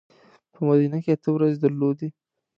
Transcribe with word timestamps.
په 0.53 0.59
مدینه 0.67 0.97
کې 1.03 1.11
اته 1.15 1.29
ورځې 1.33 1.57
درلودې. 1.59 2.09